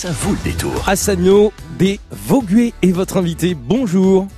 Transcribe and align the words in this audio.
Ça 0.00 0.12
vaut 0.12 0.32
le 0.32 0.50
détour. 0.50 0.88
Assagno 0.88 1.52
des 1.78 2.00
Vauguet 2.10 2.72
est 2.80 2.90
votre 2.90 3.18
invité. 3.18 3.54
Bonjour. 3.54 4.28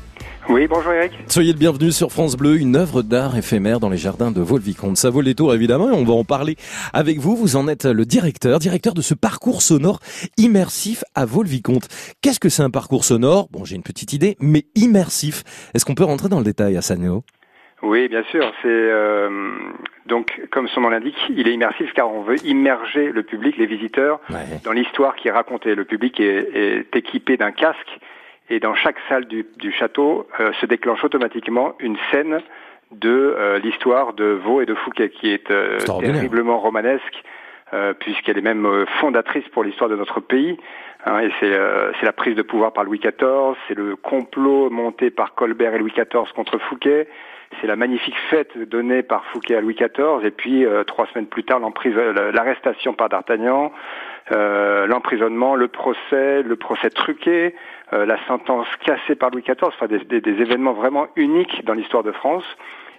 Oui, 0.48 0.66
bonjour 0.66 0.92
Eric. 0.92 1.12
Soyez 1.28 1.52
le 1.52 1.58
bienvenu 1.60 1.92
sur 1.92 2.10
France 2.10 2.36
Bleu, 2.36 2.56
une 2.56 2.74
œuvre 2.74 3.02
d'art 3.02 3.36
éphémère 3.36 3.78
dans 3.78 3.88
les 3.88 3.96
jardins 3.96 4.32
de 4.32 4.40
Vaux-le-Vicomte. 4.40 4.96
Ça 4.96 5.08
vaut 5.08 5.20
le 5.20 5.26
détour 5.26 5.54
évidemment 5.54 5.88
et 5.88 5.94
on 5.94 6.04
va 6.04 6.14
en 6.14 6.24
parler 6.24 6.56
avec 6.92 7.20
vous. 7.20 7.36
Vous 7.36 7.54
en 7.54 7.68
êtes 7.68 7.84
le 7.84 8.04
directeur, 8.04 8.58
directeur 8.58 8.92
de 8.92 9.02
ce 9.02 9.14
parcours 9.14 9.62
sonore 9.62 10.00
immersif 10.36 11.04
à 11.14 11.26
Vaux-le-Vicomte. 11.26 11.86
Qu'est-ce 12.22 12.40
que 12.40 12.48
c'est 12.48 12.64
un 12.64 12.70
parcours 12.70 13.04
sonore? 13.04 13.46
Bon, 13.52 13.64
j'ai 13.64 13.76
une 13.76 13.84
petite 13.84 14.12
idée, 14.12 14.36
mais 14.40 14.66
immersif. 14.74 15.44
Est-ce 15.74 15.84
qu'on 15.84 15.94
peut 15.94 16.02
rentrer 16.02 16.28
dans 16.28 16.38
le 16.38 16.44
détail, 16.44 16.76
Assagno 16.76 17.22
Oui, 17.82 18.08
bien 18.08 18.22
sûr. 18.24 18.44
C'est 18.62 18.68
euh, 18.68 19.50
donc, 20.06 20.40
comme 20.50 20.68
son 20.68 20.82
nom 20.82 20.88
l'indique, 20.88 21.18
il 21.30 21.48
est 21.48 21.52
immersif 21.52 21.92
car 21.94 22.12
on 22.12 22.22
veut 22.22 22.36
immerger 22.44 23.10
le 23.12 23.22
public, 23.22 23.56
les 23.56 23.66
visiteurs, 23.66 24.20
Ouais. 24.30 24.60
dans 24.64 24.72
l'histoire 24.72 25.16
qui 25.16 25.28
est 25.28 25.32
racontée. 25.32 25.74
Le 25.74 25.84
public 25.84 26.20
est, 26.20 26.48
est 26.54 26.96
équipé 26.96 27.36
d'un 27.36 27.50
casque 27.52 27.98
et 28.50 28.60
dans 28.60 28.74
chaque 28.74 28.96
salle 29.08 29.24
du, 29.26 29.46
du 29.58 29.72
château 29.72 30.26
euh, 30.40 30.52
se 30.60 30.66
déclenche 30.66 31.02
automatiquement 31.04 31.74
une 31.80 31.96
scène 32.10 32.40
de 32.92 33.08
euh, 33.10 33.58
l'histoire 33.58 34.12
de 34.12 34.24
Vaux 34.26 34.60
et 34.60 34.66
de 34.66 34.74
Fouquet 34.74 35.08
qui 35.08 35.30
est 35.32 35.50
terriblement 36.12 36.58
romanesque 36.58 37.22
euh, 37.74 37.92
puisqu'elle 37.94 38.38
est 38.38 38.42
même 38.42 38.66
euh, 38.66 38.84
fondatrice 39.00 39.46
pour 39.48 39.64
l'histoire 39.64 39.88
de 39.90 39.96
notre 39.96 40.20
pays. 40.20 40.58
hein, 41.06 41.20
et 41.20 41.30
c'est 41.40 41.52
euh, 41.52 41.92
la 42.02 42.12
prise 42.12 42.36
de 42.36 42.42
pouvoir 42.42 42.72
par 42.72 42.84
Louis 42.84 42.98
XIV, 42.98 43.54
c'est 43.68 43.74
le 43.74 43.96
complot 43.96 44.70
monté 44.70 45.10
par 45.10 45.34
Colbert 45.34 45.74
et 45.74 45.78
Louis 45.78 45.92
XIV 45.92 46.32
contre 46.34 46.58
Fouquet, 46.58 47.08
c'est 47.60 47.66
la 47.66 47.76
magnifique 47.76 48.16
fête 48.30 48.56
donnée 48.56 49.02
par 49.02 49.24
Fouquet 49.26 49.56
à 49.56 49.60
Louis 49.60 49.74
XIV, 49.74 50.24
et 50.24 50.30
puis 50.30 50.64
euh, 50.64 50.84
trois 50.84 51.06
semaines 51.08 51.26
plus 51.26 51.44
tard 51.44 51.58
l'emprise- 51.60 51.96
euh, 51.96 52.32
l'arrestation 52.32 52.94
par 52.94 53.08
D'Artagnan, 53.10 53.72
euh, 54.30 54.86
l'emprisonnement, 54.86 55.54
le 55.56 55.68
procès, 55.68 56.42
le 56.42 56.56
procès 56.56 56.88
truqué, 56.90 57.54
euh, 57.92 58.06
la 58.06 58.16
sentence 58.26 58.68
cassée 58.84 59.16
par 59.16 59.30
Louis 59.30 59.42
XIV, 59.42 59.56
enfin 59.64 59.86
des- 59.86 60.20
des 60.20 60.40
événements 60.40 60.72
vraiment 60.72 61.08
uniques 61.16 61.64
dans 61.64 61.74
l'histoire 61.74 62.02
de 62.04 62.12
France, 62.12 62.44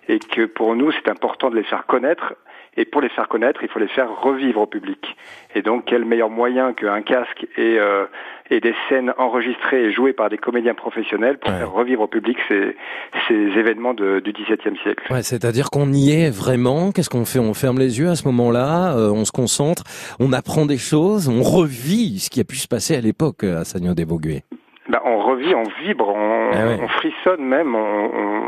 et 0.08 0.20
que 0.20 0.46
pour 0.46 0.76
nous 0.76 0.92
c'est 0.92 1.08
important 1.10 1.50
de 1.50 1.56
les 1.56 1.64
faire 1.64 1.86
connaître. 1.86 2.34
Et 2.78 2.86
pour 2.86 3.02
les 3.02 3.10
faire 3.10 3.28
connaître, 3.28 3.62
il 3.64 3.70
faut 3.70 3.80
les 3.80 3.88
faire 3.88 4.10
revivre 4.22 4.62
au 4.62 4.66
public. 4.66 5.16
Et 5.56 5.62
donc, 5.62 5.84
quel 5.86 6.06
meilleur 6.06 6.30
moyen 6.30 6.74
qu'un 6.74 7.02
casque 7.04 7.46
et, 7.58 7.78
euh, 7.80 8.06
et 8.50 8.60
des 8.60 8.74
scènes 8.90 9.14
enregistrées 9.20 9.84
et 9.86 9.92
jouées 9.94 10.14
par 10.14 10.30
des 10.30 10.38
comédiens 10.40 10.74
professionnels 10.74 11.38
pour 11.38 11.52
Ouais. 11.52 11.60
faire 11.60 11.72
revivre 11.72 12.02
au 12.02 12.08
public 12.08 12.38
ces, 12.48 12.76
ces 13.28 13.36
événements 13.36 13.94
de- 13.94 14.20
du 14.20 14.32
XVIIe 14.34 14.78
siècle. 14.82 15.04
Ouais, 15.14 15.22
c'est-à-dire 15.22 15.70
qu'on 15.70 15.92
y 15.94 16.12
est 16.12 16.30
vraiment. 16.30 16.92
Qu'est-ce 16.92 17.10
qu'on 17.12 17.26
fait? 17.26 17.40
On 17.40 17.54
ferme 17.54 17.78
les 17.78 18.00
yeux 18.00 18.10
à 18.10 18.16
ce 18.16 18.28
moment-là, 18.30 18.96
euh, 18.98 19.12
on 19.12 19.24
se 19.26 19.32
concentre, 19.32 19.84
on 20.20 20.34
apprend 20.34 20.66
des 20.66 20.78
choses, 20.80 21.30
on 21.30 21.44
revit 21.44 22.18
ce 22.20 22.30
qui 22.32 22.40
a 22.40 22.44
pu 22.44 22.56
se 22.56 22.68
passer 22.68 22.96
à 22.96 23.02
l'époque 23.02 23.44
à 23.44 23.64
Sagno 23.66 23.94
des 23.94 24.06
Vauguet. 24.06 24.44
Ben, 24.94 25.02
on 25.06 25.18
revit, 25.18 25.56
on 25.56 25.64
vibre, 25.82 26.10
on, 26.10 26.52
Ah 26.54 26.68
ouais. 26.68 26.80
on 26.80 26.88
frissonne 26.88 27.44
même. 27.44 27.76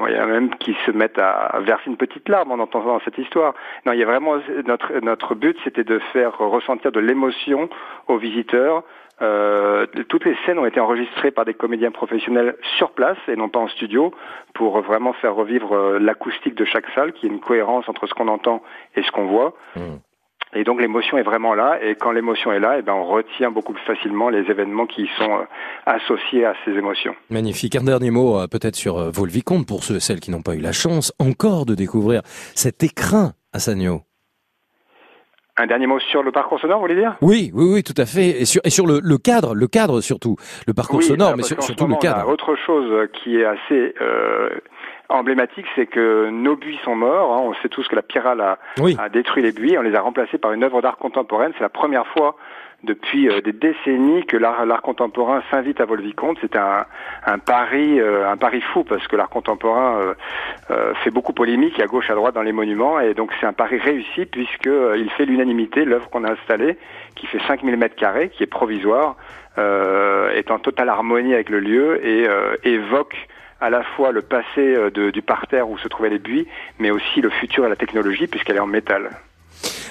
Il 0.08 0.14
y 0.14 0.20
en 0.20 0.24
a 0.24 0.28
même 0.28 0.54
qui 0.58 0.76
se 0.86 0.92
mettent 0.92 1.18
à 1.18 1.58
verser 1.62 1.86
une 1.88 1.98
petite 1.98 2.30
larme 2.30 2.52
en 2.52 2.60
entendant 2.60 3.00
cette 3.04 3.18
histoire. 3.18 3.56
Non, 3.88 3.94
il 3.94 4.00
y 4.00 4.04
a 4.04 4.06
vraiment 4.06 4.36
notre 4.68 4.94
notre 5.02 5.34
but, 5.34 5.58
c'était 5.64 5.84
de 5.84 5.98
faire 6.14 6.38
ressentir 6.38 6.92
de 6.92 7.00
l'émotion 7.00 7.68
aux 8.08 8.18
visiteurs. 8.18 8.84
Euh, 9.24 9.88
toutes 10.08 10.26
les 10.26 10.36
scènes 10.46 10.60
ont 10.60 10.68
été 10.68 10.80
enregistrées 10.80 11.32
par 11.32 11.46
des 11.46 11.56
comédiens 11.56 11.90
professionnels 11.90 12.58
sur 12.78 12.92
place 12.92 13.18
et 13.28 13.36
non 13.36 13.50
pas 13.50 13.60
en 13.60 13.68
studio 13.70 14.14
pour 14.54 14.82
vraiment 14.82 15.14
faire 15.14 15.34
revivre 15.34 15.74
euh, 15.74 16.00
l'acoustique 16.00 16.54
de 16.54 16.66
chaque 16.66 16.86
salle, 16.94 17.14
qui 17.14 17.26
est 17.26 17.30
une 17.30 17.40
cohérence 17.40 17.90
entre 17.90 18.06
ce 18.06 18.14
qu'on 18.14 18.28
entend 18.28 18.62
et 18.96 19.02
ce 19.02 19.12
qu'on 19.12 19.26
voit. 19.26 19.54
Mmh. 19.76 19.96
Et 20.58 20.64
donc 20.64 20.80
l'émotion 20.80 21.18
est 21.18 21.24
vraiment 21.24 21.54
là, 21.54 21.78
et 21.84 21.96
quand 21.96 22.12
l'émotion 22.12 22.52
est 22.54 22.60
là, 22.62 22.78
eh 22.80 22.82
ben 22.82 22.94
on 22.94 23.04
retient 23.06 23.52
beaucoup 23.52 23.74
plus 23.74 23.84
facilement 23.84 24.30
les 24.30 24.50
événements 24.50 24.86
qui 24.86 25.10
sont 25.18 25.40
euh, 25.40 25.44
associés 25.86 26.46
à 26.46 26.54
ces 26.64 26.72
émotions. 26.72 27.14
Magnifique. 27.30 27.76
Un 27.76 27.84
dernier 27.84 28.10
mot 28.10 28.40
euh, 28.40 28.48
peut-être 28.48 28.76
sur 28.78 28.98
euh, 28.98 29.12
Vaux-le-Vicomte 29.14 29.68
pour 29.68 29.84
ceux 29.84 29.98
et 29.98 30.00
celles 30.00 30.22
qui 30.22 30.32
n'ont 30.32 30.42
pas 30.42 30.56
eu 30.56 30.60
la 30.62 30.72
chance 30.72 31.12
encore 31.20 31.66
de 31.66 31.76
découvrir 31.76 32.22
cet 32.56 32.84
écrin 32.84 33.34
à 33.52 33.60
Sagno. 33.60 34.02
Un 35.58 35.68
dernier 35.68 35.88
mot 35.88 36.00
sur 36.00 36.22
le 36.22 36.32
parcours 36.34 36.60
sonore, 36.60 36.80
vous 36.80 36.84
voulez 36.88 36.96
dire? 37.00 37.16
Oui, 37.22 37.50
oui, 37.54 37.66
oui, 37.76 37.84
tout 37.84 37.94
à 37.98 38.06
fait. 38.06 38.42
Et 38.42 38.46
sur, 38.46 38.60
et 38.66 38.70
sur 38.70 38.86
le, 38.86 39.00
le 39.02 39.18
cadre, 39.18 39.56
le 39.56 39.68
cadre 39.68 40.02
surtout. 40.02 40.36
Le 40.68 40.74
parcours 40.74 41.00
Oui, 41.00 41.06
sonore, 41.06 41.36
mais 41.38 41.44
sur- 41.44 41.62
surtout 41.64 41.88
le 41.88 41.94
on 41.94 41.98
a 41.98 42.02
cadre. 42.02 42.28
autre 42.30 42.56
chose 42.66 43.08
qui 43.14 43.38
est 43.38 43.46
assez 43.46 43.94
euh, 44.02 44.50
emblématique, 45.10 45.66
c'est 45.76 45.86
que 45.86 46.30
nos 46.30 46.56
buis 46.56 46.80
sont 46.84 46.96
morts. 46.96 47.34
hein. 47.34 47.40
On 47.44 47.54
sait 47.62 47.70
tous 47.70 47.88
que 47.88 47.96
la 47.96 48.02
pyrale 48.02 48.42
a, 48.42 48.58
Oui. 48.80 48.96
a 49.00 49.10
détruit 49.10 49.44
les 49.44 49.52
buis. 49.52 49.78
On 49.78 49.82
les 49.82 49.96
a 49.96 50.02
remplacés 50.02 50.38
par 50.38 50.52
une 50.54 50.64
œuvre 50.64 50.82
d'art 50.82 50.98
contemporaine. 50.98 51.52
C'est 51.58 51.64
la 51.64 51.70
première 51.70 52.08
fois 52.08 52.36
depuis 52.86 53.30
euh, 53.30 53.42
des 53.42 53.52
décennies 53.52 54.26
que 54.26 54.38
l'art 54.38 54.82
contemporain 54.82 55.44
s'invite 55.52 55.82
à 55.82 55.86
Vol-Vicomte. 55.86 56.38
C'est 56.42 56.56
un, 56.56 56.86
un 57.26 57.40
pari, 57.40 58.00
euh, 58.00 58.30
un 58.30 58.38
pari 58.38 58.62
fou 58.62 58.84
parce 58.84 59.08
que 59.08 59.16
l'art 59.16 59.30
contemporain 59.30 60.16
euh, 60.70 60.94
fait 61.04 61.12
beaucoup 61.12 61.34
polémique 61.34 61.80
à 61.80 61.88
gauche 61.88 62.10
à 62.10 62.16
droite 62.16 62.36
dans 62.36 62.42
les 62.42 62.52
monuments 62.52 63.00
et 63.00 63.14
donc 63.14 63.32
c'est 63.40 63.46
un 63.46 63.54
pari 63.54 63.78
réussi 63.78 64.26
puisque 64.26 64.68
euh, 64.68 64.98
il 64.98 65.10
fait 65.12 65.26
l'unanimité. 65.26 65.86
L'œuvre 65.86 66.10
qu'on 66.10 66.24
a 66.24 66.32
installée, 66.32 66.78
qui 67.16 67.28
fait 67.28 67.40
5000 67.48 67.76
mètres 67.78 67.96
carrés, 67.96 68.30
qui 68.30 68.44
est 68.44 68.48
provisoire, 68.48 69.16
est 69.58 70.52
en 70.52 70.60
totale 70.60 70.90
harmonie 70.90 71.34
avec 71.34 71.50
le 71.50 71.62
lieu 71.62 72.06
et 72.06 72.28
évoque 72.64 73.16
à 73.62 73.70
la 73.70 73.84
fois 73.84 74.12
le 74.12 74.22
passé 74.22 74.92
du 74.92 75.22
parterre 75.22 75.70
où 75.70 75.78
se 75.78 75.88
trouvaient 75.88 76.10
les 76.10 76.20
buis, 76.20 76.46
mais 76.78 76.92
aussi 76.92 77.22
le 77.22 77.30
futur 77.30 77.66
et 77.66 77.70
la 77.70 77.78
technologie 77.78 78.28
puisqu'elle 78.28 78.58
est 78.58 78.60
en 78.60 78.68
métal. 78.68 79.12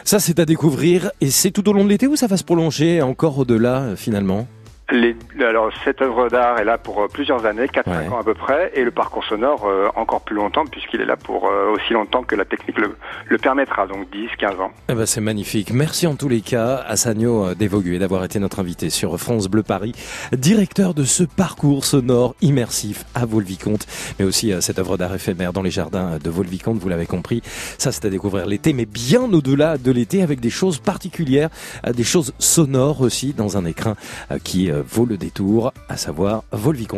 Ça, 0.04 0.20
c'est 0.20 0.38
à 0.38 0.44
découvrir. 0.44 1.10
Et 1.22 1.30
c'est 1.30 1.50
tout 1.50 1.66
au 1.68 1.72
long 1.72 1.82
de 1.84 1.88
l'été 1.88 2.06
ou 2.06 2.14
ça 2.14 2.26
va 2.26 2.36
se 2.36 2.44
prolonger 2.44 3.00
encore 3.00 3.38
au-delà, 3.38 3.80
euh, 3.80 3.96
finalement? 3.96 4.46
Les, 4.92 5.16
alors 5.40 5.70
cette 5.82 6.02
œuvre 6.02 6.28
d'art 6.28 6.58
est 6.58 6.64
là 6.64 6.76
pour 6.76 7.00
euh, 7.02 7.08
plusieurs 7.10 7.46
années, 7.46 7.64
4-5 7.66 7.82
Ouais. 7.88 8.08
ans 8.08 8.18
à 8.20 8.22
peu 8.22 8.34
près, 8.34 8.70
et 8.74 8.84
le 8.84 8.90
parcours 8.90 9.24
sonore 9.24 9.64
euh, 9.66 9.88
encore 9.96 10.20
plus 10.20 10.36
longtemps 10.36 10.66
puisqu'il 10.66 11.00
est 11.00 11.06
là 11.06 11.16
pour 11.16 11.48
euh, 11.48 11.72
aussi 11.72 11.94
longtemps 11.94 12.22
que 12.22 12.34
la 12.36 12.44
technique 12.44 12.78
le, 12.78 12.94
le 13.26 13.38
permettra, 13.38 13.86
donc 13.86 14.06
10-15 14.12 14.60
ans. 14.60 14.70
Eh 14.90 14.94
ben, 14.94 15.06
c'est 15.06 15.22
magnifique. 15.22 15.72
Merci 15.72 16.06
en 16.06 16.16
tous 16.16 16.28
les 16.28 16.42
cas 16.42 16.84
à 16.86 16.96
Sagno 16.96 17.54
Desvogues 17.54 17.98
d'avoir 17.98 18.24
été 18.24 18.38
notre 18.38 18.60
invité 18.60 18.90
sur 18.90 19.18
France 19.18 19.48
Bleu 19.48 19.62
Paris, 19.62 19.92
directeur 20.32 20.92
de 20.92 21.04
ce 21.04 21.24
parcours 21.24 21.86
sonore 21.86 22.34
immersif 22.42 23.04
à 23.14 23.24
Vaux-le-Vicomte, 23.24 23.86
mais 24.18 24.26
aussi 24.26 24.52
euh, 24.52 24.60
cette 24.60 24.78
œuvre 24.78 24.98
d'art 24.98 25.14
éphémère 25.14 25.54
dans 25.54 25.62
les 25.62 25.70
jardins 25.70 26.18
de 26.22 26.28
Vaux-le-Vicomte, 26.30 26.76
vous 26.78 26.88
l'avez 26.90 27.06
compris. 27.06 27.40
Ça, 27.78 27.90
c'est 27.90 28.04
à 28.04 28.10
découvrir 28.10 28.44
l'été, 28.46 28.74
mais 28.74 28.84
bien 28.86 29.22
au-delà 29.32 29.78
de 29.78 29.90
l'été 29.90 30.22
avec 30.22 30.40
des 30.40 30.50
choses 30.50 30.78
particulières, 30.78 31.48
euh, 31.86 31.92
des 31.92 32.04
choses 32.04 32.34
sonores 32.38 33.00
aussi 33.00 33.32
dans 33.32 33.56
un 33.56 33.64
écrin 33.64 33.94
euh, 34.30 34.38
qui 34.44 34.70
euh, 34.70 34.73
vaut 34.82 35.06
le 35.06 35.16
détour, 35.16 35.72
à 35.88 35.96
savoir 35.96 36.44
Vaux-le-Vicomte. 36.52 36.92